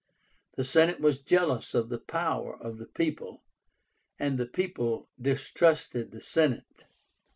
[0.57, 3.43] The Senate was jealous of the power of the people,
[4.17, 6.87] and the people distrusted the Senate.